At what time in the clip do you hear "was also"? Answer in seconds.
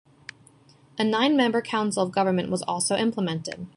2.49-2.95